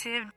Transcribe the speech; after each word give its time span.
erzählen. 0.00 0.32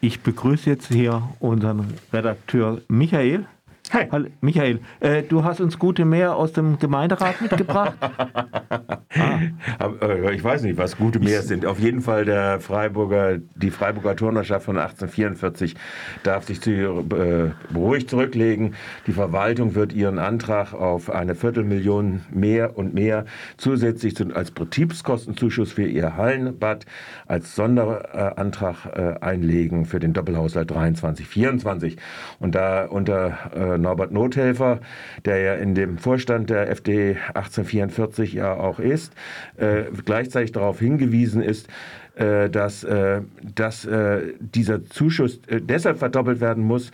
Ich 0.00 0.22
begrüße 0.22 0.68
jetzt 0.70 0.88
hier 0.88 1.22
unseren 1.40 1.94
Redakteur 2.12 2.80
Michael. 2.88 3.46
Hi. 3.92 4.06
Hallo, 4.12 4.28
Michael, 4.40 4.78
äh, 5.00 5.24
du 5.24 5.42
hast 5.42 5.60
uns 5.60 5.76
gute 5.76 6.04
Meer 6.04 6.36
aus 6.36 6.52
dem 6.52 6.78
Gemeinderat 6.78 7.40
mitgebracht. 7.40 7.94
Aber, 9.78 10.02
äh, 10.02 10.32
Ich 10.36 10.44
weiß 10.44 10.62
nicht, 10.62 10.78
was 10.78 10.96
gute 10.96 11.18
Meer 11.18 11.42
sind. 11.42 11.66
Auf 11.66 11.80
jeden 11.80 12.00
Fall 12.00 12.24
der 12.24 12.60
Freiburger, 12.60 13.38
die 13.56 13.70
Freiburger 13.72 14.14
Turnerschaft 14.14 14.66
von 14.66 14.78
1844 14.78 15.74
darf 16.22 16.46
sich 16.46 16.60
zu, 16.60 16.70
äh, 16.70 17.50
beruhigt 17.72 18.10
zurücklegen. 18.10 18.76
Die 19.08 19.12
Verwaltung 19.12 19.74
wird 19.74 19.92
ihren 19.92 20.20
Antrag 20.20 20.72
auf 20.72 21.10
eine 21.10 21.34
Viertelmillion 21.34 22.20
mehr 22.30 22.78
und 22.78 22.94
mehr 22.94 23.24
zusätzlich 23.56 24.14
zu, 24.14 24.32
als 24.32 24.52
Betriebskostenzuschuss 24.52 25.72
für 25.72 25.86
ihr 25.86 26.16
Hallenbad 26.16 26.86
als 27.26 27.56
Sonderantrag 27.56 28.86
äh, 28.94 29.14
einlegen 29.20 29.84
für 29.84 29.98
den 29.98 30.12
Doppelhaushalt 30.12 30.70
23, 30.70 31.26
24. 31.26 31.96
Und 32.38 32.54
da 32.54 32.84
unter 32.84 33.50
äh, 33.52 33.79
Norbert 33.80 34.12
Nothelfer, 34.12 34.80
der 35.24 35.38
ja 35.38 35.54
in 35.54 35.74
dem 35.74 35.98
Vorstand 35.98 36.50
der 36.50 36.70
FD 36.70 37.16
1844 37.34 38.32
ja 38.32 38.54
auch 38.54 38.78
ist, 38.78 39.12
äh, 39.56 39.84
gleichzeitig 40.04 40.52
darauf 40.52 40.78
hingewiesen 40.78 41.42
ist, 41.42 41.68
äh, 42.16 42.50
dass, 42.50 42.84
äh, 42.84 43.22
dass 43.54 43.84
äh, 43.84 44.34
dieser 44.40 44.84
Zuschuss 44.84 45.40
deshalb 45.48 45.98
verdoppelt 45.98 46.40
werden 46.40 46.64
muss, 46.64 46.90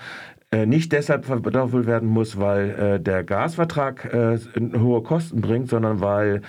nicht 0.65 0.93
deshalb 0.93 1.27
verdoppelt 1.27 1.87
werden 1.87 2.09
muss, 2.09 2.39
weil 2.39 2.71
äh, 2.71 3.01
der 3.01 3.25
Gasvertrag 3.25 4.05
äh, 4.15 4.39
hohe 4.79 5.03
Kosten 5.03 5.41
bringt, 5.41 5.69
sondern 5.69 6.01
weil 6.01 6.43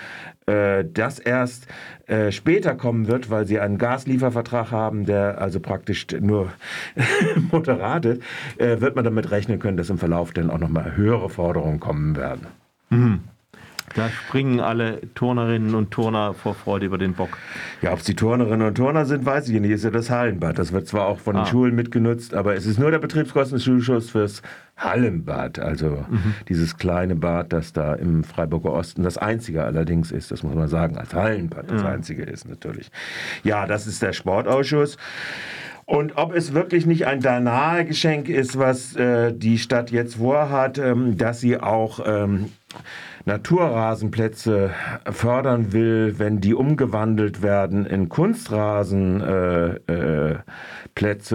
äh, 0.46 0.84
das 0.90 1.18
erst 1.18 1.66
äh, 2.06 2.32
später 2.32 2.74
kommen 2.74 3.08
wird, 3.08 3.28
weil 3.30 3.46
sie 3.46 3.60
einen 3.60 3.76
Gasliefervertrag 3.76 4.70
haben, 4.70 5.04
der 5.04 5.40
also 5.40 5.60
praktisch 5.60 6.06
nur 6.20 6.52
moderat 7.50 8.06
ist, 8.06 8.22
äh, 8.56 8.80
wird 8.80 8.96
man 8.96 9.04
damit 9.04 9.30
rechnen 9.30 9.58
können, 9.58 9.76
dass 9.76 9.90
im 9.90 9.98
Verlauf 9.98 10.32
dann 10.32 10.50
auch 10.50 10.58
nochmal 10.58 10.96
höhere 10.96 11.28
Forderungen 11.28 11.80
kommen 11.80 12.16
werden. 12.16 12.46
Da 13.98 14.08
springen 14.08 14.60
alle 14.60 15.00
Turnerinnen 15.14 15.74
und 15.74 15.90
Turner 15.90 16.32
vor 16.34 16.54
Freude 16.54 16.86
über 16.86 16.98
den 16.98 17.14
Bock. 17.14 17.36
Ja, 17.82 17.92
ob 17.92 17.98
es 17.98 18.04
die 18.04 18.14
Turnerinnen 18.14 18.66
und 18.66 18.74
Turner 18.76 19.04
sind, 19.04 19.26
weiß 19.26 19.48
ich 19.48 19.60
nicht. 19.60 19.70
Ist 19.72 19.84
ja 19.84 19.90
das 19.90 20.08
Hallenbad. 20.10 20.58
Das 20.58 20.72
wird 20.72 20.86
zwar 20.88 21.06
auch 21.06 21.18
von 21.18 21.34
den 21.34 21.42
Ah. 21.42 21.46
Schulen 21.46 21.74
mitgenutzt, 21.74 22.34
aber 22.34 22.54
es 22.54 22.64
ist 22.64 22.78
nur 22.78 22.90
der 22.90 22.98
Betriebskostenzuschuss 22.98 24.10
fürs 24.10 24.42
Hallenbad. 24.76 25.58
Also 25.58 26.04
dieses 26.48 26.76
kleine 26.76 27.16
Bad, 27.16 27.52
das 27.52 27.72
da 27.72 27.94
im 27.94 28.22
Freiburger 28.24 28.72
Osten 28.72 29.02
das 29.02 29.18
einzige 29.18 29.64
allerdings 29.64 30.12
ist. 30.12 30.30
Das 30.30 30.42
muss 30.42 30.54
man 30.54 30.68
sagen, 30.68 30.96
als 30.96 31.12
Hallenbad 31.14 31.70
das 31.70 31.84
einzige 31.84 32.22
ist 32.22 32.48
natürlich. 32.48 32.90
Ja, 33.42 33.66
das 33.66 33.86
ist 33.86 34.00
der 34.02 34.12
Sportausschuss. 34.12 34.96
Und 35.84 36.18
ob 36.18 36.34
es 36.34 36.52
wirklich 36.52 36.84
nicht 36.84 37.06
ein 37.06 37.20
Danalgeschenk 37.22 38.28
ist, 38.28 38.58
was 38.58 38.94
äh, 38.94 39.32
die 39.32 39.56
Stadt 39.56 39.90
jetzt 39.90 40.16
vorhat, 40.16 40.76
ähm, 40.76 41.16
dass 41.16 41.40
sie 41.40 41.58
auch 41.58 42.00
ähm, 42.06 42.52
Naturrasenplätze 43.28 44.70
fördern 45.10 45.74
will, 45.74 46.14
wenn 46.16 46.40
die 46.40 46.54
umgewandelt 46.54 47.42
werden 47.42 47.84
in 47.84 48.08
Kunstrasenplätze, 48.08 49.76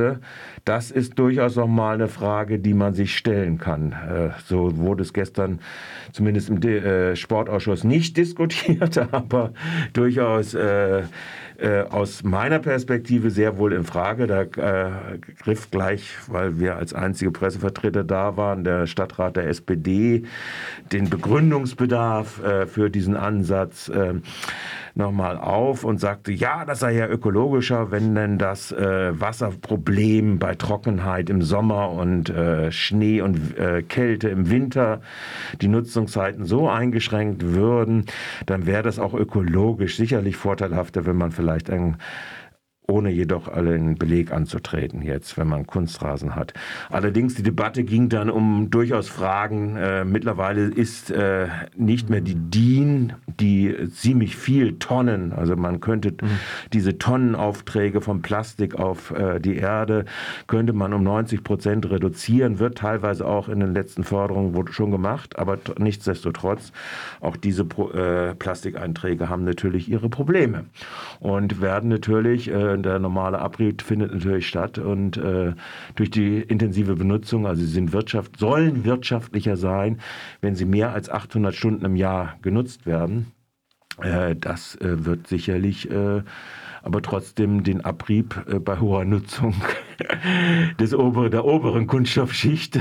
äh, 0.02 0.14
äh, 0.14 0.18
das 0.66 0.90
ist 0.90 1.20
durchaus 1.20 1.56
noch 1.56 1.68
mal 1.68 1.94
eine 1.94 2.08
Frage, 2.08 2.58
die 2.58 2.74
man 2.74 2.96
sich 2.96 3.16
stellen 3.16 3.60
kann. 3.60 3.92
Äh, 3.92 4.30
so 4.44 4.76
wurde 4.78 5.04
es 5.04 5.14
gestern 5.14 5.60
zumindest 6.14 6.50
im 6.50 6.62
De 6.62 6.80
äh, 6.80 7.16
Sportausschuss 7.16 7.84
nicht 7.84 8.18
diskutiert, 8.24 8.98
aber 9.14 9.54
durchaus 9.94 10.58
äh, 11.58 11.82
aus 11.82 12.24
meiner 12.24 12.60
Perspektive 12.60 13.30
sehr 13.30 13.58
wohl 13.58 13.74
in 13.74 13.84
Frage. 13.84 14.28
Da 14.28 14.42
äh, 14.42 15.18
griff 15.40 15.70
gleich, 15.72 16.16
weil 16.28 16.60
wir 16.60 16.78
als 16.78 16.94
einzige 16.94 17.32
Pressevertreter 17.32 18.04
da 18.04 18.38
waren, 18.38 18.64
der 18.64 18.88
Stadtrat 18.88 19.36
der 19.36 19.48
SPD 19.48 20.24
den 20.92 21.10
Begründungsbedarf 21.10 22.44
äh, 22.44 22.66
für 22.66 22.90
diesen 22.90 23.16
Ansatz 23.16 23.90
äh, 23.90 24.16
nochmal 24.96 25.38
auf 25.38 25.84
und 25.84 26.00
sagte, 26.00 26.32
ja, 26.32 26.66
das 26.66 26.80
sei 26.80 26.94
ja 26.94 27.08
ökologischer, 27.08 27.90
wenn 27.92 28.14
denn 28.14 28.38
das 28.38 28.72
äh, 28.72 29.20
Wasserproblem 29.20 30.38
bei 30.38 30.54
Trockenheit 30.56 31.30
im 31.30 31.42
Sommer 31.42 31.90
und 31.90 32.30
äh, 32.30 32.72
Schnee 32.72 33.22
und 33.22 33.58
äh, 33.58 33.82
Kälte 33.82 34.30
im 34.30 34.50
Winter 34.50 35.02
die 35.62 35.68
Nutzungszeiten 35.68 36.46
so 36.46 36.70
eingeschränkt 36.70 37.44
würden, 37.44 38.06
dann 38.46 38.68
wäre 38.68 38.84
das 38.84 39.00
auch 39.00 39.14
ökologisch 39.14 39.98
sicherlich 39.98 40.36
vorteilhafter, 40.36 41.06
wenn 41.06 41.18
man 41.18 41.32
vielleicht 41.32 41.70
ein 41.72 41.98
ohne 42.88 43.10
jedoch 43.10 43.48
einen 43.48 43.96
Beleg 43.96 44.32
anzutreten 44.32 45.02
jetzt, 45.02 45.38
wenn 45.38 45.48
man 45.48 45.66
Kunstrasen 45.66 46.36
hat. 46.36 46.54
Allerdings 46.90 47.36
die 47.36 47.44
Debatte 47.44 47.84
ging 47.84 48.10
dann 48.10 48.30
um 48.30 48.70
durchaus 48.70 49.08
Fragen. 49.08 49.76
Äh, 49.78 50.06
mittlerweile 50.06 50.66
ist 50.66 51.12
äh, 51.12 51.48
nicht 51.76 52.10
mehr 52.10 52.22
die 52.22 52.36
DIN, 52.36 53.14
die 53.28 53.90
ziemlich 53.92 54.36
viel 54.36 54.80
Tonnen, 54.80 55.32
also 55.32 55.56
man 55.56 55.80
könnte 55.80 56.14
diese 56.74 56.98
Tonnenaufträge 56.98 58.02
von 58.02 58.22
Plastik 58.22 58.76
auf 58.76 59.12
äh, 59.12 59.40
die 59.40 59.56
Erde, 59.56 60.06
könnte 60.48 60.74
man 60.74 60.94
um 60.94 61.04
90 61.04 61.44
Prozent 61.44 61.90
reduzieren, 61.90 62.60
wird 62.60 62.78
teilweise 62.78 63.26
auch 63.26 63.50
in 63.50 63.60
den 63.60 63.74
letzten 63.74 64.04
Förderungen 64.04 64.54
wurde 64.54 64.74
schon 64.74 64.92
gemacht, 64.92 65.40
aber 65.40 65.58
nichtsdestotrotz, 65.78 66.72
auch 67.22 67.38
diese 67.38 67.66
Pro, 67.66 67.92
äh, 67.92 68.36
Plastikeinträge 68.36 69.30
haben 69.30 69.44
natürlich 69.44 69.90
ihre 69.90 70.10
Probleme 70.10 70.66
und 71.20 71.62
werden 71.62 71.90
natürlich, 71.90 72.52
der 72.82 72.98
normale 72.98 73.40
Abrieb 73.40 73.82
findet 73.82 74.12
natürlich 74.12 74.48
statt 74.48 74.80
und 74.80 75.18
äh, 75.18 75.54
durch 75.96 76.10
die 76.10 76.40
intensive 76.42 76.96
Benutzung, 76.96 77.46
also 77.46 77.62
sie 77.62 77.68
sind 77.68 77.94
Wirtschaft, 77.94 78.40
sollen 78.40 78.86
wirtschaftlicher 78.86 79.58
sein, 79.58 80.00
wenn 80.42 80.56
sie 80.56 80.66
mehr 80.66 80.94
als 80.94 81.10
800 81.10 81.54
Stunden 81.54 81.86
im 81.86 81.96
Jahr 81.96 82.38
genutzt 82.42 82.86
werden. 82.88 83.32
Äh, 84.02 84.36
das 84.36 84.76
äh, 84.76 85.06
wird 85.06 85.28
sicherlich 85.28 85.92
äh, 85.92 86.24
aber 86.84 87.02
trotzdem 87.02 87.64
den 87.64 87.84
Abrieb 87.84 88.36
äh, 88.48 88.60
bei 88.60 88.80
hoher 88.80 89.06
Nutzung 89.06 89.56
des 90.80 90.94
obere, 90.94 91.30
der 91.30 91.46
oberen 91.46 91.88
Kunststoffschicht, 91.88 92.78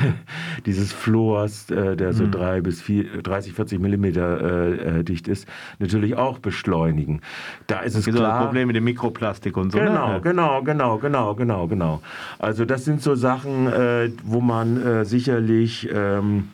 dieses 0.67 0.93
Fluors, 0.93 1.71
äh, 1.71 1.97
der 1.97 2.13
so 2.13 2.29
drei 2.29 2.61
bis 2.61 2.83
vier, 2.83 3.23
30, 3.23 3.53
40 3.53 3.79
Millimeter 3.79 4.41
äh, 4.41 4.99
äh, 5.01 5.05
dicht 5.05 5.29
ist, 5.29 5.47
natürlich 5.79 6.17
auch 6.17 6.41
beschleunigen. 6.41 7.21
Da 7.69 7.81
ist 7.81 7.95
es 7.95 8.07
klar. 8.07 8.45
Probleme 8.45 8.67
mit 8.67 8.77
dem 8.77 8.85
Mikroplastik 8.85 9.57
und 9.57 9.71
so. 9.71 9.79
Genau, 9.79 10.15
ne? 10.15 10.21
genau, 10.21 10.63
genau, 10.63 10.99
genau, 10.99 11.35
genau, 11.35 11.67
genau. 11.69 12.03
Also 12.41 12.65
das 12.65 12.85
sind 12.85 13.03
so 13.03 13.15
Sachen, 13.15 13.69
äh, 13.69 14.11
wo 14.25 14.41
man 14.41 14.83
äh, 14.83 15.05
sicherlich, 15.05 15.89
ähm, 15.93 16.49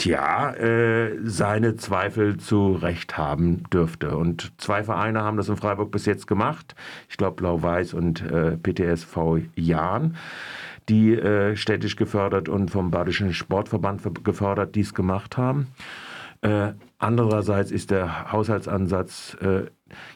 tja, 0.00 0.52
äh, 0.54 1.18
seine 1.24 1.76
Zweifel 1.76 2.38
zu 2.38 2.72
Recht 2.72 3.18
haben 3.18 3.62
dürfte. 3.72 4.16
Und 4.16 4.52
zwei 4.58 4.82
Vereine 4.82 5.22
haben 5.22 5.36
das 5.36 5.48
in 5.48 5.56
Freiburg 5.56 5.90
bis 5.90 6.06
jetzt 6.06 6.26
gemacht. 6.26 6.74
Ich 7.08 7.16
glaube 7.16 7.36
Blau-Weiß 7.36 7.94
und 7.94 8.22
äh, 8.22 8.56
PTSV 8.56 9.38
Jahn 9.54 10.16
die 10.88 11.14
äh, 11.14 11.54
städtisch 11.54 11.94
gefördert 11.94 12.48
und 12.48 12.70
vom 12.72 12.90
Badischen 12.90 13.32
Sportverband 13.32 14.02
ver- 14.02 14.10
gefördert 14.24 14.74
dies 14.74 14.92
gemacht 14.92 15.36
haben. 15.36 15.68
Äh, 16.40 16.72
andererseits 16.98 17.70
ist 17.70 17.90
der 17.92 18.32
Haushaltsansatz 18.32 19.36
äh, 19.40 19.66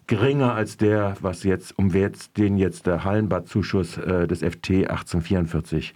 geringer 0.06 0.54
als 0.54 0.76
der, 0.76 1.16
was 1.20 1.44
jetzt, 1.44 1.78
um 1.78 1.90
jetzt, 1.90 2.38
den 2.38 2.56
jetzt 2.56 2.86
der 2.86 3.04
Hallenbadzuschuss 3.04 3.98
äh, 3.98 4.26
des 4.26 4.40
FT 4.40 4.70
1844 4.88 5.94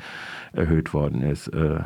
erhöht 0.53 0.93
worden 0.93 1.23
ist 1.23 1.49
äh, 1.49 1.81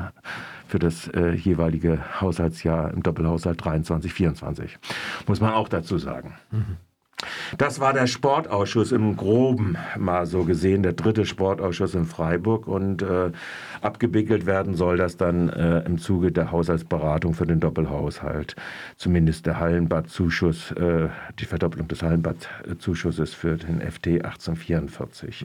für 0.72 0.78
das 0.78 1.06
äh, 1.08 1.32
jeweilige 1.32 1.98
Haushaltsjahr 2.22 2.94
im 2.94 3.02
Doppelhaushalt 3.02 3.62
23, 3.62 4.10
24. 4.10 4.78
Muss 5.26 5.38
man 5.38 5.52
auch 5.52 5.68
dazu 5.68 5.98
sagen. 5.98 6.32
Das 7.58 7.78
war 7.78 7.92
der 7.92 8.06
Sportausschuss 8.06 8.90
im 8.90 9.14
Groben 9.18 9.76
mal 9.98 10.24
so 10.24 10.44
gesehen, 10.44 10.82
der 10.82 10.94
dritte 10.94 11.26
Sportausschuss 11.26 11.94
in 11.94 12.06
Freiburg 12.06 12.66
und 12.66 13.02
äh, 13.02 13.32
abgewickelt 13.82 14.46
werden 14.46 14.74
soll 14.74 14.96
das 14.96 15.18
dann 15.18 15.50
äh, 15.50 15.80
im 15.80 15.98
Zuge 15.98 16.32
der 16.32 16.50
Haushaltsberatung 16.50 17.34
für 17.34 17.46
den 17.46 17.60
Doppelhaushalt. 17.60 18.56
Zumindest 18.96 19.44
der 19.44 19.60
Hallenbadzuschuss, 19.60 20.70
äh, 20.72 21.10
die 21.38 21.44
Verdoppelung 21.44 21.86
des 21.86 22.02
Hallenbadzuschusses 22.02 23.34
für 23.34 23.56
den 23.56 23.82
FT 23.82 24.24
1844. 24.24 25.44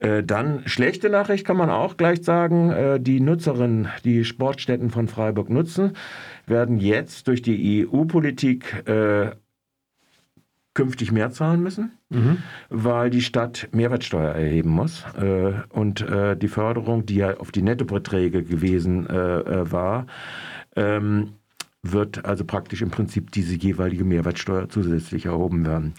Äh, 0.00 0.24
Dann 0.24 0.62
schlechte 0.66 1.08
Nachricht 1.08 1.46
kann 1.46 1.56
man 1.56 1.70
auch 1.70 1.96
gleich 1.96 2.24
sagen. 2.24 2.70
äh, 2.70 3.00
Die 3.00 3.20
Nutzerinnen, 3.20 3.88
die 4.04 4.24
Sportstätten 4.24 4.90
von 4.90 5.06
Freiburg 5.08 5.48
nutzen, 5.50 5.92
werden 6.46 6.78
jetzt 6.78 7.28
durch 7.28 7.42
die 7.42 7.86
EU-Politik 7.86 8.88
äh, 8.88 9.30
künftig 10.74 11.12
mehr 11.12 11.30
zahlen 11.30 11.62
müssen, 11.62 11.92
weil 12.70 13.10
die 13.10 13.20
Stadt 13.22 13.68
Mehrwertsteuer 13.72 14.32
erheben 14.32 14.70
muss. 14.70 15.04
Äh, 15.20 15.52
und 15.68 16.00
äh, 16.00 16.36
die 16.36 16.48
Förderung, 16.48 17.06
die 17.06 17.16
ja 17.16 17.36
auf 17.36 17.52
die 17.52 17.62
Nettobeträge 17.62 18.42
gewesen 18.42 19.06
war, 19.08 20.06
ähm, 20.76 21.34
wird 21.82 22.24
also 22.26 22.44
praktisch 22.44 22.82
im 22.82 22.90
Prinzip 22.90 23.30
diese 23.30 23.54
jeweilige 23.54 24.04
Mehrwertsteuer 24.04 24.68
zusätzlich 24.68 25.26
erhoben 25.26 25.64
werden. 25.64 25.94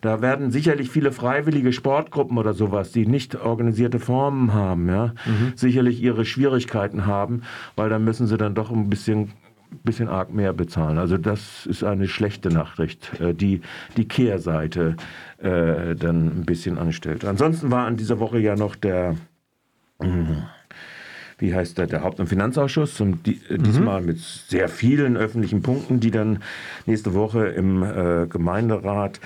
Da 0.00 0.22
werden 0.22 0.52
sicherlich 0.52 0.90
viele 0.90 1.10
freiwillige 1.10 1.72
Sportgruppen 1.72 2.38
oder 2.38 2.54
sowas, 2.54 2.92
die 2.92 3.06
nicht 3.06 3.34
organisierte 3.40 3.98
Formen 3.98 4.54
haben, 4.54 4.88
ja, 4.88 5.14
mhm. 5.26 5.52
sicherlich 5.56 6.00
ihre 6.00 6.24
Schwierigkeiten 6.24 7.06
haben, 7.06 7.42
weil 7.74 7.90
da 7.90 7.98
müssen 7.98 8.26
sie 8.26 8.36
dann 8.36 8.54
doch 8.54 8.70
ein 8.70 8.88
bisschen 8.88 9.32
bisschen 9.82 10.08
arg 10.08 10.32
mehr 10.32 10.52
bezahlen. 10.52 10.98
Also 10.98 11.18
das 11.18 11.66
ist 11.66 11.82
eine 11.82 12.06
schlechte 12.06 12.48
Nachricht, 12.48 13.18
äh, 13.20 13.34
die 13.34 13.60
die 13.96 14.06
Kehrseite 14.06 14.94
äh, 15.38 15.96
dann 15.96 16.26
ein 16.26 16.44
bisschen 16.46 16.78
anstellt. 16.78 17.24
Ansonsten 17.24 17.72
war 17.72 17.86
an 17.86 17.96
dieser 17.96 18.20
Woche 18.20 18.38
ja 18.38 18.54
noch 18.54 18.76
der 18.76 19.16
hm, 20.00 20.44
wie 21.44 21.54
heißt 21.54 21.76
der, 21.76 21.86
der 21.86 22.02
Haupt- 22.02 22.20
und 22.20 22.26
Finanzausschuss, 22.26 23.00
und 23.00 23.26
die, 23.26 23.38
äh, 23.50 23.58
diesmal 23.58 24.00
mhm. 24.00 24.06
mit 24.06 24.18
sehr 24.18 24.68
vielen 24.68 25.16
öffentlichen 25.16 25.62
Punkten, 25.62 26.00
die 26.00 26.10
dann 26.10 26.38
nächste 26.86 27.14
Woche 27.14 27.46
im 27.48 27.82
äh, 27.82 28.26
Gemeinderat 28.26 29.20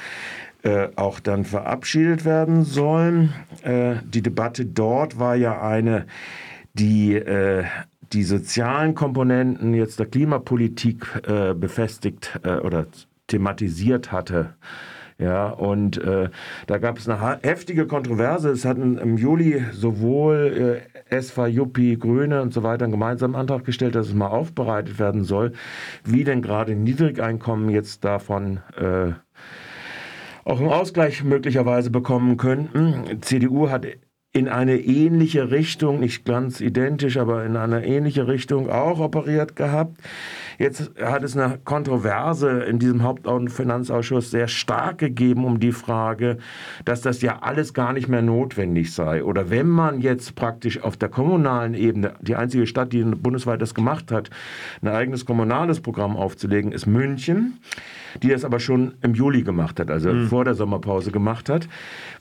äh, 0.65 0.89
auch 0.97 1.21
dann 1.21 1.45
verabschiedet 1.45 2.25
werden 2.25 2.65
sollen. 2.65 3.33
Äh, 3.63 3.97
die 4.05 4.23
Debatte 4.23 4.67
dort 4.67 5.19
war 5.19 5.37
ja 5.37 5.63
eine, 5.63 6.07
die 6.75 7.15
äh, 7.15 7.65
die 8.13 8.25
sozialen 8.25 8.95
Komponenten 8.95 9.75
jetzt 9.75 9.99
der 10.01 10.07
Klimapolitik 10.07 11.07
äh, 11.27 11.53
befestigt 11.53 12.41
oder 12.43 12.87
thematisiert 13.27 14.13
hatte. 14.13 14.55
Ja, 15.19 15.49
und 15.49 15.99
äh, 15.99 16.31
da 16.69 16.79
gab 16.79 16.99
es 16.99 17.09
eine 17.09 17.41
heftige 17.43 17.87
Kontroverse. 17.87 18.51
Es 18.51 18.65
hatten 18.65 18.99
im 18.99 19.19
Juli 19.19 19.65
sowohl 19.73 20.83
SVA, 21.11 21.47
Juppie, 21.47 21.99
Grüne 21.99 22.43
und 22.43 22.53
so 22.53 22.63
weiter 22.63 22.85
einen 22.85 22.93
gemeinsamen 22.93 23.35
Antrag 23.35 23.65
gestellt, 23.65 23.95
dass 23.95 24.09
es 24.09 24.15
mal 24.15 24.29
aufbereitet 24.29 24.99
werden 24.99 25.25
soll, 25.25 25.53
wie 26.05 26.25
denn 26.25 26.43
gerade 26.43 26.75
Niedrigeinkommen 26.75 27.71
jetzt 27.71 28.05
davon 28.05 28.61
äh, 28.77 29.13
auch 30.45 30.61
einen 30.61 30.71
Ausgleich 30.71 31.23
möglicherweise 31.25 31.91
bekommen 31.91 32.37
könnten. 32.37 33.21
CDU 33.21 33.69
hat 33.69 33.87
in 34.39 34.49
eine 34.49 34.79
ähnliche 34.79 35.51
Richtung, 35.51 35.99
nicht 35.99 36.25
ganz 36.25 36.61
identisch, 36.61 37.17
aber 37.17 37.45
in 37.45 37.57
eine 37.57 37.85
ähnliche 37.85 38.29
Richtung 38.29 38.71
auch 38.71 39.01
operiert 39.01 39.57
gehabt. 39.57 39.99
Jetzt 40.59 40.93
hat 41.01 41.25
es 41.25 41.37
eine 41.37 41.59
Kontroverse 41.65 42.51
in 42.63 42.79
diesem 42.79 43.03
Haupt- 43.03 43.27
und 43.27 43.49
Finanzausschuss 43.49 44.31
sehr 44.31 44.47
stark 44.47 44.99
gegeben 44.99 45.45
um 45.45 45.59
die 45.59 45.73
Frage, 45.73 46.39
dass 46.85 47.01
das 47.01 47.21
ja 47.21 47.39
alles 47.41 47.75
gar 47.75 47.93
nicht 47.93 48.09
mehr 48.09 48.23
notwendig 48.23 48.93
sei. 48.93 49.25
Oder 49.25 49.51
wenn 49.51 49.69
man 49.69 50.01
jetzt 50.01 50.37
praktisch 50.37 50.83
auf 50.83 50.97
der 50.97 51.09
kommunalen 51.09 51.75
Ebene, 51.75 52.15
die 52.21 52.37
einzige 52.37 52.67
Stadt, 52.67 52.93
die 52.93 53.03
bundesweit 53.03 53.61
das 53.61 53.75
gemacht 53.75 54.13
hat, 54.13 54.31
ein 54.83 54.89
eigenes 54.89 55.27
kommunales 55.27 55.81
Programm 55.81 56.17
aufzulegen, 56.17 56.71
ist 56.71 56.87
München 56.87 57.59
die 58.23 58.29
das 58.29 58.45
aber 58.45 58.61
schon 58.61 58.95
im 59.03 59.15
Juli 59.15 59.43
gemacht 59.43 59.81
hat, 59.81 59.91
also 59.91 60.13
mhm. 60.13 60.29
vor 60.29 60.45
der 60.45 60.55
Sommerpause 60.55 61.11
gemacht 61.11 61.49
hat, 61.49 61.69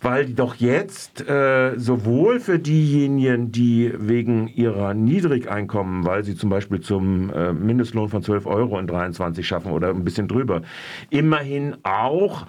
weil 0.02 0.26
doch 0.26 0.56
jetzt 0.56 1.28
äh, 1.28 1.78
sowohl 1.78 2.07
für 2.40 2.60
diejenigen, 2.60 3.52
die 3.52 3.92
wegen 3.98 4.48
ihrer 4.48 4.94
Niedrigeinkommen, 4.94 6.06
weil 6.06 6.24
sie 6.24 6.36
zum 6.36 6.50
Beispiel 6.50 6.80
zum 6.80 7.30
äh, 7.32 7.54
Mindestlohn 7.54 8.10
von 8.10 8.24
12 8.24 8.46
Euro 8.46 8.80
in 8.80 8.88
23 8.88 9.46
schaffen 9.46 9.72
oder 9.72 9.90
ein 9.90 10.04
bisschen 10.04 10.28
drüber, 10.28 10.62
immerhin 11.10 11.76
auch 11.84 12.46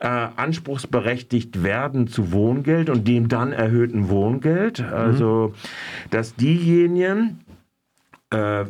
äh, 0.00 0.06
anspruchsberechtigt 0.06 1.62
werden 1.62 2.06
zu 2.06 2.32
Wohngeld 2.32 2.90
und 2.90 3.08
dem 3.08 3.28
dann 3.28 3.52
erhöhten 3.52 4.08
Wohngeld. 4.08 4.80
Also, 4.82 5.54
dass 6.10 6.34
diejenigen, 6.34 7.40
äh, 8.30 8.64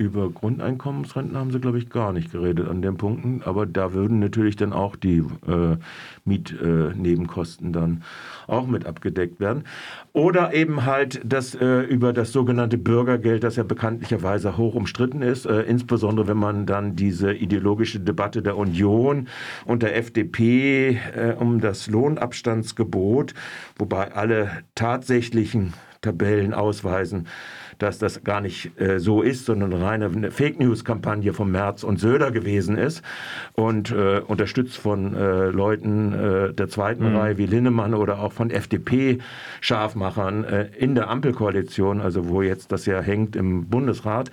über 0.00 0.30
Grundeinkommensrenten 0.30 1.36
haben 1.36 1.50
sie, 1.50 1.60
glaube 1.60 1.76
ich, 1.76 1.90
gar 1.90 2.14
nicht 2.14 2.32
geredet 2.32 2.66
an 2.68 2.80
den 2.80 2.96
Punkten. 2.96 3.42
Aber 3.44 3.66
da 3.66 3.92
würden 3.92 4.18
natürlich 4.18 4.56
dann 4.56 4.72
auch 4.72 4.96
die 4.96 5.18
äh, 5.46 5.76
Mietnebenkosten 6.24 7.68
äh, 7.68 7.72
dann 7.72 8.02
auch 8.46 8.66
mit 8.66 8.86
abgedeckt 8.86 9.40
werden. 9.40 9.64
Oder 10.14 10.54
eben 10.54 10.86
halt 10.86 11.20
das 11.22 11.54
äh, 11.54 11.82
über 11.82 12.14
das 12.14 12.32
sogenannte 12.32 12.78
Bürgergeld, 12.78 13.44
das 13.44 13.56
ja 13.56 13.62
bekanntlicherweise 13.62 14.56
hoch 14.56 14.74
umstritten 14.74 15.20
ist, 15.20 15.44
äh, 15.44 15.60
insbesondere 15.62 16.28
wenn 16.28 16.38
man 16.38 16.64
dann 16.64 16.96
diese 16.96 17.34
ideologische 17.34 18.00
Debatte 18.00 18.40
der 18.40 18.56
Union 18.56 19.28
und 19.66 19.82
der 19.82 19.96
FDP 19.98 20.98
äh, 21.14 21.34
um 21.38 21.60
das 21.60 21.88
Lohnabstandsgebot, 21.88 23.34
wobei 23.76 24.12
alle 24.12 24.50
tatsächlichen 24.74 25.74
Tabellen 26.00 26.54
ausweisen, 26.54 27.26
dass 27.82 27.98
das 27.98 28.22
gar 28.22 28.40
nicht 28.40 28.78
äh, 28.80 28.98
so 28.98 29.22
ist, 29.22 29.46
sondern 29.46 29.72
eine 29.72 29.84
reine 29.84 30.30
Fake 30.30 30.60
News-Kampagne 30.60 31.32
von 31.32 31.50
Merz 31.50 31.82
und 31.82 31.98
Söder 31.98 32.30
gewesen 32.30 32.76
ist 32.76 33.02
und 33.54 33.90
äh, 33.90 34.20
unterstützt 34.20 34.76
von 34.76 35.14
äh, 35.14 35.46
Leuten 35.46 36.12
äh, 36.12 36.52
der 36.52 36.68
zweiten 36.68 37.10
mhm. 37.10 37.16
Reihe 37.16 37.38
wie 37.38 37.46
Linnemann 37.46 37.94
oder 37.94 38.20
auch 38.20 38.32
von 38.32 38.50
FDP-Scharfmachern 38.50 40.44
äh, 40.44 40.68
in 40.78 40.94
der 40.94 41.08
Ampelkoalition, 41.08 42.00
also 42.00 42.28
wo 42.28 42.42
jetzt 42.42 42.72
das 42.72 42.86
ja 42.86 43.00
hängt 43.00 43.36
im 43.36 43.68
Bundesrat. 43.68 44.30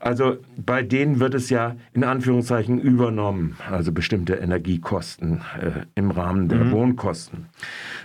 Also 0.00 0.36
bei 0.56 0.82
denen 0.82 1.18
wird 1.18 1.34
es 1.34 1.48
ja 1.48 1.76
in 1.94 2.04
Anführungszeichen 2.04 2.78
übernommen, 2.78 3.56
also 3.70 3.90
bestimmte 3.90 4.34
Energiekosten 4.34 5.40
äh, 5.58 5.86
im 5.94 6.10
Rahmen 6.10 6.48
der 6.48 6.58
mhm. 6.58 6.72
Wohnkosten. 6.72 7.46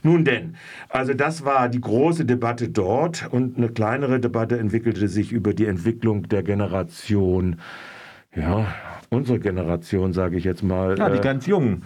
Nun 0.01 0.24
denn, 0.24 0.56
also 0.88 1.13
das 1.13 1.44
war 1.44 1.68
die 1.68 1.81
große 1.81 2.24
Debatte 2.24 2.69
dort 2.69 3.27
und 3.31 3.57
eine 3.57 3.68
kleinere 3.69 4.19
Debatte 4.19 4.56
entwickelte 4.80 5.08
sich 5.10 5.31
über 5.31 5.54
die 5.54 5.66
Entwicklung 5.66 6.24
der 6.30 6.44
Generation. 6.44 7.58
Ja, 8.36 8.68
unsere 9.10 9.40
Generation, 9.40 10.14
sage 10.14 10.38
ich 10.38 10.44
jetzt 10.44 10.64
mal. 10.64 10.98
Ja, 10.98 11.10
die 11.10 11.18
äh, 11.18 11.22
ganz 11.22 11.48
Jungen. 11.48 11.84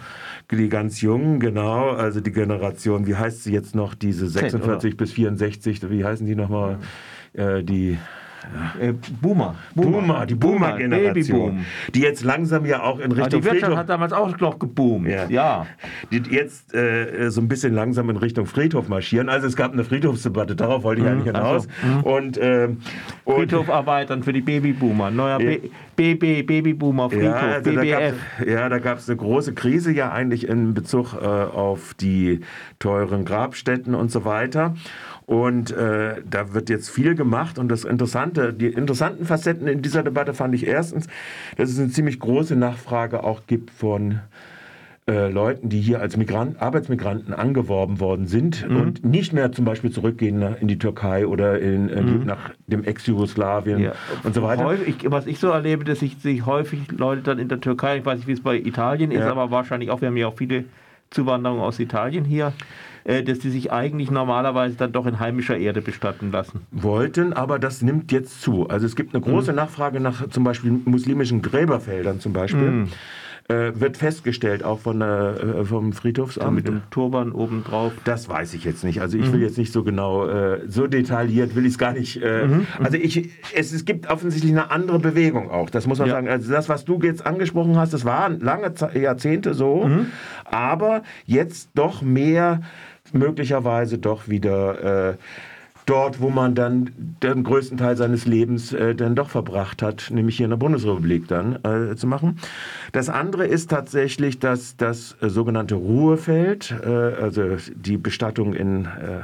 Die 0.50 0.68
ganz 0.68 1.00
Jungen, 1.00 1.40
genau. 1.40 1.90
Also 1.90 2.20
die 2.20 2.32
Generation, 2.32 3.06
wie 3.06 3.16
heißt 3.16 3.44
sie 3.44 3.52
jetzt 3.52 3.74
noch, 3.74 3.94
diese 3.94 4.28
46 4.28 4.92
Z, 4.92 4.96
bis 4.96 5.12
64, 5.12 5.90
wie 5.90 6.04
heißen 6.04 6.26
die 6.26 6.34
nochmal? 6.34 6.78
Äh, 7.32 7.64
die 7.64 7.98
äh, 8.80 8.92
Boomer. 9.20 9.56
Boomer. 9.74 10.00
Boomer 10.00 10.26
die 10.26 10.34
Boomer-Generation. 10.34 11.64
die 11.94 12.00
jetzt 12.00 12.24
langsam 12.24 12.66
ja 12.66 12.82
auch 12.82 12.98
in 12.98 13.12
Richtung. 13.12 13.24
Aber 13.24 13.28
die 13.28 13.44
Wirtschaft 13.44 13.60
Friedhof, 13.60 13.78
hat 13.78 13.88
damals 13.88 14.12
auch 14.12 14.38
noch 14.38 14.58
geboomt. 14.58 15.08
Ja. 15.08 15.26
ja. 15.28 15.66
Die 16.10 16.22
jetzt 16.30 16.74
äh, 16.74 17.30
so 17.30 17.40
ein 17.40 17.48
bisschen 17.48 17.74
langsam 17.74 18.10
in 18.10 18.16
Richtung 18.16 18.46
Friedhof 18.46 18.88
marschieren. 18.88 19.28
Also 19.28 19.46
es 19.46 19.56
gab 19.56 19.72
eine 19.72 19.84
Friedhofsdebatte, 19.84 20.56
darauf 20.56 20.82
wollte 20.82 21.00
ich 21.02 21.06
mhm, 21.06 21.12
eigentlich 21.12 21.34
hinaus. 21.34 21.68
Also, 21.82 22.08
und, 22.08 22.36
äh, 22.38 22.68
und, 23.24 23.36
Friedhof 23.36 23.68
erweitern 23.68 24.22
für 24.22 24.32
die 24.32 24.40
Babyboomer. 24.40 25.10
Neuer 25.10 25.40
ja. 25.40 25.58
BB, 25.96 26.46
Babyboomer 26.46 27.10
Friedhof, 27.10 27.24
ja, 27.24 27.52
also 27.54 27.70
BBF. 27.70 28.14
Da 28.38 28.44
ja, 28.44 28.68
da 28.68 28.78
gab 28.78 28.98
es 28.98 29.08
eine 29.08 29.16
große 29.16 29.54
Krise 29.54 29.92
ja 29.92 30.10
eigentlich 30.10 30.48
in 30.48 30.74
Bezug 30.74 31.14
äh, 31.14 31.24
auf 31.24 31.94
die 31.94 32.40
teuren 32.78 33.24
Grabstätten 33.24 33.94
und 33.94 34.10
so 34.10 34.24
weiter. 34.24 34.74
Und 35.26 35.70
äh, 35.70 36.16
da 36.28 36.52
wird 36.52 36.68
jetzt 36.68 36.90
viel 36.90 37.14
gemacht. 37.14 37.58
Und 37.58 37.68
das 37.68 37.84
Interessante, 37.84 38.52
die 38.52 38.66
interessanten 38.66 39.24
Facetten 39.24 39.66
in 39.66 39.80
dieser 39.80 40.02
Debatte 40.02 40.34
fand 40.34 40.54
ich 40.54 40.66
erstens, 40.66 41.06
dass 41.56 41.70
es 41.70 41.78
eine 41.78 41.88
ziemlich 41.88 42.20
große 42.20 42.56
Nachfrage 42.56 43.24
auch 43.24 43.42
gibt 43.46 43.70
von 43.70 44.20
äh, 45.06 45.30
Leuten, 45.30 45.68
die 45.68 45.80
hier 45.80 46.00
als 46.00 46.16
Migrant, 46.16 46.62
Arbeitsmigranten 46.62 47.34
angeworben 47.34 48.00
worden 48.00 48.26
sind 48.26 48.66
mhm. 48.66 48.76
und 48.76 49.04
nicht 49.04 49.34
mehr 49.34 49.52
zum 49.52 49.66
Beispiel 49.66 49.90
zurückgehen 49.90 50.42
in 50.60 50.66
die 50.66 50.78
Türkei 50.78 51.26
oder 51.26 51.58
in, 51.58 51.90
in 51.90 52.20
mhm. 52.20 52.24
nach 52.24 52.52
dem 52.68 52.84
Ex-Jugoslawien 52.84 53.80
ja. 53.80 53.92
und 54.22 54.34
so 54.34 54.42
weiter. 54.42 54.64
Häufig, 54.64 55.04
was 55.10 55.26
ich 55.26 55.38
so 55.38 55.48
erlebe, 55.48 55.84
dass 55.84 56.00
sich, 56.00 56.16
sich 56.18 56.46
häufig 56.46 56.90
Leute 56.92 57.20
dann 57.20 57.38
in 57.38 57.48
der 57.48 57.60
Türkei, 57.60 57.98
ich 57.98 58.06
weiß 58.06 58.16
nicht, 58.16 58.28
wie 58.28 58.32
es 58.32 58.42
bei 58.42 58.56
Italien 58.56 59.10
ist, 59.10 59.20
ja. 59.20 59.30
aber 59.30 59.50
wahrscheinlich 59.50 59.90
auch, 59.90 60.00
wir 60.00 60.08
haben 60.08 60.16
ja 60.16 60.26
auch 60.26 60.38
viele 60.38 60.64
Zuwanderungen 61.10 61.62
aus 61.62 61.78
Italien 61.80 62.24
hier, 62.24 62.48
äh, 62.48 62.52
dass 63.04 63.38
die 63.38 63.50
sich 63.50 63.70
eigentlich 63.70 64.10
normalerweise 64.10 64.76
dann 64.76 64.92
doch 64.92 65.06
in 65.06 65.20
heimischer 65.20 65.56
Erde 65.58 65.82
bestatten 65.82 66.32
lassen. 66.32 66.62
Wollten, 66.70 67.32
aber 67.32 67.58
das 67.58 67.82
nimmt 67.82 68.12
jetzt 68.12 68.40
zu. 68.40 68.68
Also 68.68 68.86
es 68.86 68.96
gibt 68.96 69.14
eine 69.14 69.22
große 69.22 69.52
mhm. 69.52 69.56
Nachfrage 69.56 70.00
nach 70.00 70.28
zum 70.30 70.44
Beispiel 70.44 70.70
muslimischen 70.84 71.42
Gräberfeldern 71.42 72.20
zum 72.20 72.32
Beispiel. 72.32 72.70
Mhm 72.70 72.88
äh, 73.48 73.72
wird 73.78 73.96
festgestellt, 73.96 74.64
auch 74.64 74.80
von 74.80 75.00
der, 75.00 75.36
äh, 75.60 75.64
vom 75.64 75.92
Friedhofsamt. 75.92 76.54
mit 76.54 76.66
dem 76.66 76.82
Turban 76.90 77.32
obendrauf. 77.32 77.92
Das 78.04 78.28
weiß 78.28 78.54
ich 78.54 78.64
jetzt 78.64 78.84
nicht. 78.84 79.00
Also 79.00 79.18
ich 79.18 79.26
mhm. 79.26 79.34
will 79.34 79.42
jetzt 79.42 79.58
nicht 79.58 79.72
so 79.72 79.84
genau, 79.84 80.26
äh, 80.26 80.60
so 80.66 80.86
detailliert 80.86 81.54
will 81.54 81.66
ich 81.66 81.72
es 81.72 81.78
gar 81.78 81.92
nicht. 81.92 82.22
Äh, 82.22 82.46
mhm. 82.46 82.66
Also 82.82 82.96
ich, 82.96 83.30
es, 83.54 83.72
es 83.72 83.84
gibt 83.84 84.10
offensichtlich 84.10 84.52
eine 84.52 84.70
andere 84.70 84.98
Bewegung 84.98 85.50
auch. 85.50 85.68
Das 85.68 85.86
muss 85.86 85.98
man 85.98 86.08
ja. 86.08 86.14
sagen. 86.14 86.28
Also 86.28 86.50
das, 86.50 86.68
was 86.68 86.84
du 86.84 86.98
jetzt 87.02 87.26
angesprochen 87.26 87.76
hast, 87.76 87.92
das 87.92 88.04
waren 88.04 88.40
lange 88.40 88.72
Jahrzehnte 88.94 89.52
so, 89.52 89.84
mhm. 89.84 90.06
aber 90.44 91.02
jetzt 91.26 91.70
doch 91.74 92.00
mehr 92.00 92.62
möglicherweise 93.14 93.98
doch 93.98 94.28
wieder 94.28 95.10
äh, 95.12 95.16
dort, 95.86 96.20
wo 96.20 96.30
man 96.30 96.54
dann 96.54 96.90
den 97.22 97.44
größten 97.44 97.78
Teil 97.78 97.96
seines 97.96 98.26
Lebens 98.26 98.72
äh, 98.72 98.94
dann 98.94 99.14
doch 99.14 99.28
verbracht 99.30 99.82
hat, 99.82 100.10
nämlich 100.10 100.36
hier 100.36 100.44
in 100.44 100.50
der 100.50 100.56
Bundesrepublik 100.56 101.28
dann 101.28 101.58
äh, 101.64 101.96
zu 101.96 102.06
machen. 102.06 102.38
Das 102.92 103.08
andere 103.08 103.46
ist 103.46 103.70
tatsächlich, 103.70 104.38
dass 104.38 104.76
das 104.76 105.16
äh, 105.20 105.28
sogenannte 105.28 105.74
Ruhefeld, 105.74 106.74
äh, 106.84 106.88
also 106.88 107.56
die 107.74 107.98
Bestattung 107.98 108.54
in 108.54 108.86
äh, 108.86 109.20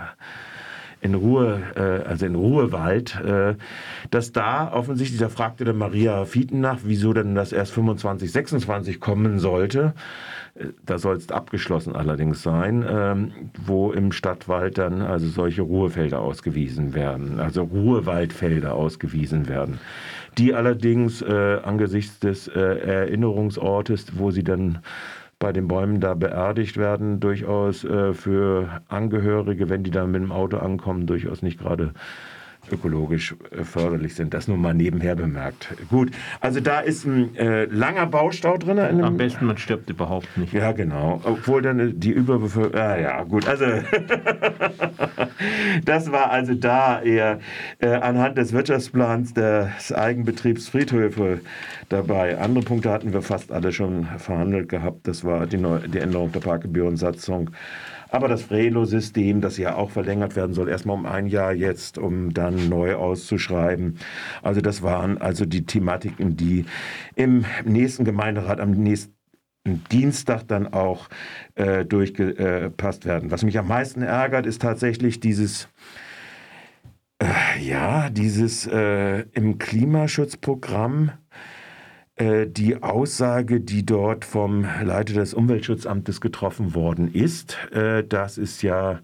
in 1.01 1.15
Ruhe, 1.15 1.63
äh, 1.77 2.09
also 2.09 2.27
in 2.27 2.35
Ruhewald, 2.35 3.19
äh, 3.21 3.55
dass 4.11 4.33
da 4.33 4.73
offensichtlich, 4.73 5.21
da 5.21 5.29
fragte 5.29 5.65
der 5.65 5.75
Maria 5.75 6.25
Fieten 6.25 6.61
nach, 6.61 6.81
wieso 6.85 7.13
denn 7.13 7.35
das 7.35 7.53
erst 7.53 7.73
25, 7.73 8.31
26 8.31 9.01
kommen 9.01 9.39
sollte. 9.39 9.95
Äh, 10.55 10.67
da 10.85 10.99
soll 10.99 11.17
es 11.17 11.31
abgeschlossen 11.31 11.95
allerdings 11.95 12.43
sein, 12.43 12.85
ähm, 12.89 13.33
wo 13.65 13.93
im 13.93 14.13
Stadtwald 14.13 14.79
dann 14.79 15.01
also 15.03 15.29
solche 15.29 15.63
Ruhefelder 15.63 16.21
ausgewiesen 16.21 16.95
werden, 16.95 17.41
also 17.41 17.63
Ruhewaldfelder 17.63 18.75
ausgewiesen 18.75 19.49
werden, 19.49 19.79
die 20.39 20.55
allerdings 20.55 21.23
äh, 21.23 21.59
angesichts 21.63 22.19
des 22.19 22.49
äh, 22.49 22.61
Erinnerungsortes, 22.61 24.19
wo 24.19 24.31
sie 24.31 24.45
dann 24.45 24.81
bei 25.41 25.53
den 25.53 25.67
Bäumen 25.67 26.01
da 26.01 26.15
beerdigt 26.15 26.77
werden, 26.77 27.19
durchaus 27.19 27.83
äh, 27.83 28.13
für 28.13 28.83
Angehörige, 28.89 29.69
wenn 29.69 29.83
die 29.83 29.91
dann 29.91 30.13
mit 30.13 30.23
dem 30.23 30.31
Auto 30.31 30.59
ankommen, 30.59 31.07
durchaus 31.07 31.43
nicht 31.43 31.59
gerade 31.59 31.95
ökologisch 32.71 33.35
äh, 33.51 33.65
förderlich 33.65 34.15
sind. 34.15 34.35
Das 34.35 34.49
nur 34.49 34.57
mal 34.57 34.75
nebenher 34.75 35.17
bemerkt. 35.17 35.69
Gut, 35.89 36.11
also 36.41 36.61
da 36.61 36.81
ist 36.81 37.05
ein 37.05 37.35
äh, 37.37 37.65
langer 37.65 38.07
Baustau 38.07 38.57
drin. 38.57 38.79
Am 38.79 39.17
besten, 39.17 39.47
man 39.47 39.59
stirbt 39.59 39.91
überhaupt 39.91 40.37
nicht. 40.37 40.53
Ja, 40.53 40.73
genau. 40.73 41.21
Obwohl 41.25 41.63
dann 41.63 41.99
die 41.99 42.11
Überbevölkerung. 42.11 42.81
Ah, 42.81 42.99
ja, 42.99 43.23
gut. 43.25 43.49
Also, 43.49 43.65
das 45.85 46.13
war 46.13 46.31
also 46.31 46.55
da 46.55 47.03
eher 47.03 47.41
äh, 47.79 47.89
anhand 47.89 48.39
des 48.39 48.53
Wirtschaftsplans 48.53 49.35
des 49.35 49.93
Eigenbetriebs 49.93 50.69
Friedhöfe 50.69 51.41
dabei. 51.89 52.39
Andere 52.39 52.65
Punkte 52.65 52.91
hatten 52.91 53.13
wir 53.13 53.23
fast 53.23 53.53
alle 53.53 53.73
schon 53.73 54.07
verhandelt 54.19 54.69
gehabt. 54.69 55.07
Das 55.07 55.25
war 55.25 55.47
die, 55.47 55.57
Neu 55.57 55.79
die 55.79 55.99
Änderung 55.99 56.33
der 56.33 56.41
Parkgebührensatzung 56.41 57.51
aber 58.11 58.29
das 58.29 58.43
Frelo-System, 58.43 59.41
das 59.41 59.57
ja 59.57 59.75
auch 59.77 59.91
verlängert 59.91 60.37
werden 60.37 60.53
soll, 60.53 60.69
erstmal 60.69 60.97
um 60.97 61.07
ein 61.07 61.27
Jahr 61.27 61.53
jetzt, 61.53 61.99
um 61.99 62.33
dann 62.35 62.69
neu 62.69 62.95
auszuschreiben. 62.95 63.99
Also 64.43 64.61
das 64.61 64.83
waren 64.83 65.19
also 65.19 65.47
die 65.47 65.65
Thematiken, 65.65 66.37
die 66.37 66.65
im 67.15 67.45
nächsten 67.65 68.05
Gemeinderat 68.05 68.61
am 68.61 68.73
nächsten 68.73 69.15
Dienstag 69.91 70.49
dann 70.49 70.73
auch 70.73 71.09
äh, 71.55 71.85
durchgepasst 71.85 73.05
werden. 73.05 73.31
Was 73.31 73.43
mich 73.45 73.59
am 73.59 73.69
meisten 73.69 74.03
ärgert, 74.03 74.47
ist 74.47 74.63
tatsächlich 74.63 75.21
dieses, 75.21 75.69
äh, 77.19 77.27
ja, 77.61 78.09
dieses 78.09 78.67
äh, 78.67 79.21
im 79.33 79.59
Klimaschutzprogramm 79.59 81.09
äh, 81.09 81.60
die 82.47 82.83
Aussage, 82.83 83.61
die 83.61 83.87
dort 83.87 84.25
vom 84.25 84.67
Leiter 84.83 85.15
des 85.15 85.33
Umweltschutzamtes 85.33 86.21
getroffen 86.21 86.75
worden 86.75 87.13
ist, 87.13 87.57
äh, 87.73 88.05
das 88.05 88.37
ist 88.37 88.63
ja 88.63 89.01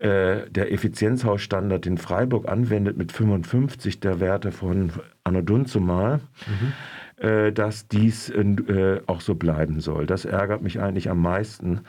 äh, 0.00 0.50
der 0.50 0.72
Effizienzhausstandard, 0.72 1.84
den 1.84 1.98
Freiburg 1.98 2.48
anwendet 2.48 2.96
mit 2.96 3.12
55 3.12 4.00
der 4.00 4.20
Werte 4.20 4.52
von 4.52 4.92
Anno 5.22 5.40
Dunzumal. 5.42 6.18
Mhm. 6.46 6.72
Äh, 7.16 7.52
dass 7.52 7.86
dies 7.86 8.28
äh, 8.28 9.00
auch 9.06 9.20
so 9.20 9.36
bleiben 9.36 9.78
soll. 9.78 10.04
Das 10.04 10.24
ärgert 10.24 10.62
mich 10.62 10.80
eigentlich 10.80 11.08
am 11.08 11.22
meisten, 11.22 11.82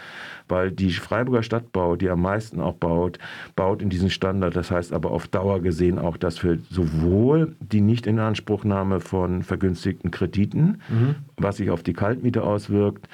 weil 0.47 0.71
die 0.71 0.91
Freiburger 0.91 1.41
Stadtbau, 1.41 1.95
die 1.95 2.11
am 2.11 2.21
meisten 2.21 2.61
auch 2.61 2.75
baut, 2.75 3.17
baut 3.55 3.81
in 3.81 3.89
diesen 3.89 4.11
Standard. 4.11 4.55
Das 4.55 4.69
heißt 4.69 4.93
aber 4.93 5.09
auf 5.09 5.27
Dauer 5.27 5.61
gesehen 5.61 5.97
auch, 5.97 6.17
dass 6.17 6.37
für 6.37 6.59
sowohl 6.69 7.55
die 7.59 7.81
Nichtinanspruchnahme 7.81 8.99
von 8.99 9.41
vergünstigten 9.41 10.11
Krediten, 10.11 10.81
mhm. 10.89 11.15
was 11.37 11.57
sich 11.57 11.71
auf 11.71 11.81
die 11.81 11.93
Kaltmiete 11.93 12.43
auswirkt, 12.43 13.09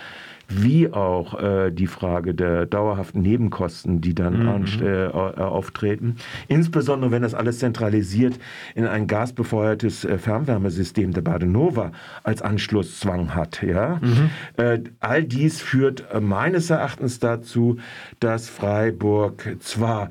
wie 0.55 0.91
auch 0.91 1.39
äh, 1.39 1.71
die 1.71 1.87
Frage 1.87 2.33
der 2.33 2.65
dauerhaften 2.65 3.21
Nebenkosten, 3.21 4.01
die 4.01 4.15
dann 4.15 4.43
mhm. 4.43 4.65
äh, 4.81 5.07
auftreten. 5.07 6.15
Insbesondere, 6.47 7.11
wenn 7.11 7.21
das 7.21 7.33
alles 7.33 7.59
zentralisiert 7.59 8.39
in 8.75 8.85
ein 8.85 9.07
gasbefeuertes 9.07 10.05
äh, 10.05 10.17
Fernwärmesystem 10.17 11.13
der 11.13 11.21
Badenova 11.21 11.91
als 12.23 12.41
Anschlusszwang 12.41 13.35
hat. 13.35 13.61
Ja? 13.63 13.99
Mhm. 14.01 14.29
Äh, 14.57 14.79
all 14.99 15.23
dies 15.23 15.61
führt 15.61 16.05
äh, 16.11 16.19
meines 16.19 16.69
Erachtens 16.69 17.19
dazu, 17.19 17.77
dass 18.19 18.49
Freiburg 18.49 19.57
zwar 19.59 20.09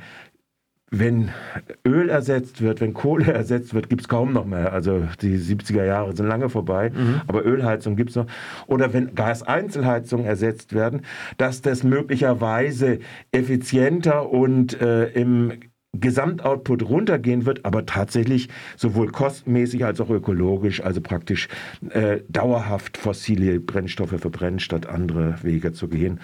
wenn 0.90 1.30
Öl 1.86 2.08
ersetzt 2.08 2.62
wird, 2.62 2.80
wenn 2.80 2.94
Kohle 2.94 3.32
ersetzt 3.32 3.74
wird, 3.74 3.88
gibt 3.88 4.02
es 4.02 4.08
kaum 4.08 4.32
noch 4.32 4.44
mehr. 4.44 4.72
Also 4.72 5.04
die 5.22 5.36
70er 5.36 5.84
Jahre 5.84 6.16
sind 6.16 6.26
lange 6.26 6.48
vorbei, 6.48 6.90
mhm. 6.90 7.22
aber 7.26 7.44
Ölheizung 7.44 7.96
gibt 7.96 8.10
es 8.10 8.16
noch. 8.16 8.26
Oder 8.66 8.92
wenn 8.92 9.14
Gaseinzelheizungen 9.14 10.26
ersetzt 10.26 10.74
werden, 10.74 11.02
dass 11.38 11.62
das 11.62 11.84
möglicherweise 11.84 12.98
effizienter 13.32 14.30
und 14.30 14.80
äh, 14.80 15.06
im 15.10 15.52
Gesamtoutput 15.92 16.88
runtergehen 16.88 17.46
wird, 17.46 17.64
aber 17.64 17.84
tatsächlich 17.84 18.48
sowohl 18.76 19.10
kostenmäßig 19.10 19.84
als 19.84 20.00
auch 20.00 20.10
ökologisch, 20.10 20.82
also 20.82 21.00
praktisch 21.00 21.48
äh, 21.90 22.20
dauerhaft 22.28 22.96
fossile 22.96 23.58
Brennstoffe 23.58 24.14
verbrennen, 24.16 24.60
statt 24.60 24.86
andere 24.86 25.42
Wege 25.42 25.72
zu 25.72 25.88
gehen. 25.88 26.20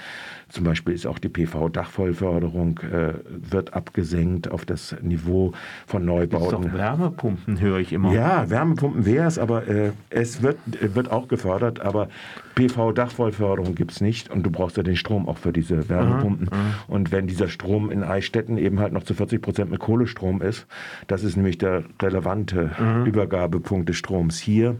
Zum 0.48 0.62
Beispiel 0.62 0.94
ist 0.94 1.06
auch 1.06 1.18
die 1.18 1.28
PV-Dachvollförderung 1.28 2.78
äh, 2.78 3.14
wird 3.26 3.74
abgesenkt 3.74 4.48
auf 4.48 4.64
das 4.64 4.94
Niveau 5.02 5.52
von 5.86 6.04
Neubauten. 6.04 6.62
Ist 6.62 6.72
doch 6.72 6.78
Wärmepumpen 6.78 7.60
höre 7.60 7.78
ich 7.78 7.92
immer. 7.92 8.12
Ja, 8.12 8.48
Wärmepumpen 8.48 9.04
wäre 9.04 9.26
es, 9.26 9.38
aber 9.38 9.66
äh, 9.66 9.90
es 10.08 10.42
wird, 10.42 10.58
wird 10.94 11.10
auch 11.10 11.26
gefördert, 11.26 11.80
aber 11.80 12.08
PV-Dachvollförderung 12.54 13.74
gibt 13.74 13.90
es 13.90 14.00
nicht 14.00 14.30
und 14.30 14.44
du 14.44 14.50
brauchst 14.50 14.76
ja 14.76 14.84
den 14.84 14.96
Strom 14.96 15.28
auch 15.28 15.36
für 15.36 15.52
diese 15.52 15.88
Wärmepumpen. 15.88 16.48
Aha, 16.50 16.60
aha. 16.60 16.84
Und 16.86 17.10
wenn 17.10 17.26
dieser 17.26 17.48
Strom 17.48 17.90
in 17.90 18.04
Eichstätten 18.04 18.56
eben 18.56 18.78
halt 18.78 18.92
noch 18.92 19.02
zu 19.02 19.14
40 19.14 19.42
Prozent 19.42 19.70
mit 19.70 19.80
Kohlestrom 19.80 20.40
ist, 20.42 20.66
das 21.08 21.24
ist 21.24 21.36
nämlich 21.36 21.58
der 21.58 21.82
relevante 22.00 22.70
aha. 22.78 23.04
Übergabepunkt 23.04 23.88
des 23.88 23.96
Stroms 23.96 24.38
hier, 24.38 24.76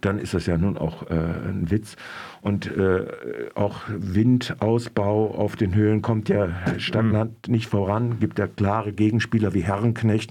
dann 0.00 0.18
ist 0.18 0.32
das 0.32 0.46
ja 0.46 0.56
nun 0.56 0.78
auch 0.78 1.08
äh, 1.10 1.14
ein 1.14 1.70
Witz. 1.70 1.96
Und 2.44 2.66
äh, 2.76 3.06
auch 3.54 3.80
Windausbau 3.88 5.30
auf 5.34 5.56
den 5.56 5.74
Höhen 5.74 6.02
kommt 6.02 6.28
ja 6.28 6.50
stagnant 6.76 7.48
mhm. 7.48 7.54
nicht 7.54 7.68
voran. 7.70 8.20
Gibt 8.20 8.38
ja 8.38 8.46
klare 8.46 8.92
Gegenspieler 8.92 9.54
wie 9.54 9.62
Herrenknecht 9.62 10.30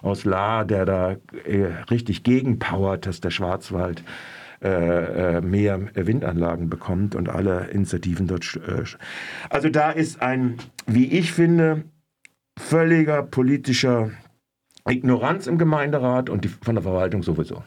aus 0.00 0.24
La, 0.24 0.62
der 0.62 0.84
da 0.84 1.16
äh, 1.46 1.64
richtig 1.90 2.22
gegenpowert, 2.22 3.06
dass 3.06 3.20
der 3.20 3.30
Schwarzwald 3.30 4.04
äh, 4.62 5.38
äh 5.38 5.40
mehr 5.40 5.80
Windanlagen 5.94 6.70
bekommt 6.70 7.16
und 7.16 7.28
alle 7.28 7.66
Initiativen 7.72 8.28
dort. 8.28 8.60
Äh, 8.64 8.84
also 9.50 9.68
da 9.68 9.90
ist 9.90 10.22
ein, 10.22 10.58
wie 10.86 11.06
ich 11.06 11.32
finde, 11.32 11.82
völliger 12.56 13.24
politischer 13.24 14.12
Ignoranz 14.88 15.48
im 15.48 15.58
Gemeinderat 15.58 16.30
und 16.30 16.44
die, 16.44 16.48
von 16.62 16.76
der 16.76 16.84
Verwaltung 16.84 17.24
sowieso. 17.24 17.64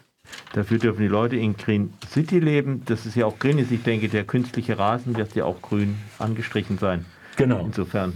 Dafür 0.54 0.80
dürfen 0.80 1.02
die 1.02 1.08
Leute 1.08 1.38
in 1.38 1.56
Green 1.56 1.94
City 2.10 2.40
leben. 2.40 2.84
Das 2.86 3.06
ist 3.06 3.16
ja 3.16 3.26
auch 3.26 3.40
grün 3.40 3.58
ist. 3.58 3.72
Ich 3.72 3.84
denke, 3.84 4.10
der 4.10 4.24
künstliche 4.26 4.78
Rasen 4.78 5.16
wird 5.16 5.34
ja 5.36 5.46
auch 5.46 5.62
grün 5.62 5.98
angestrichen 6.20 6.78
sein. 6.78 7.06
Genau. 7.38 7.66
Insofern. 7.66 8.14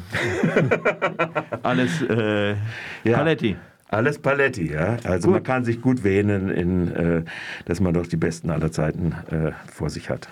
Alles 1.64 2.02
äh, 2.02 2.56
ja. 3.04 3.18
Paletti. 3.18 3.56
Alles 3.88 4.20
Paletti, 4.20 4.72
ja. 4.74 4.98
Also 5.04 5.28
gut. 5.28 5.36
man 5.36 5.44
kann 5.44 5.64
sich 5.64 5.82
gut 5.82 6.04
wähnen, 6.04 6.50
in, 6.50 6.92
äh, 6.92 7.24
dass 7.66 7.80
man 7.80 7.94
doch 7.94 8.08
die 8.08 8.18
Besten 8.18 8.50
aller 8.50 8.72
Zeiten 8.72 9.14
äh, 9.32 9.52
vor 9.72 9.90
sich 9.90 10.10
hat. 10.10 10.28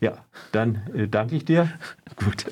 Ja, 0.00 0.14
dann 0.52 0.82
äh, 0.94 1.06
danke 1.06 1.36
ich 1.36 1.44
dir. 1.44 1.68
gut. 2.16 2.46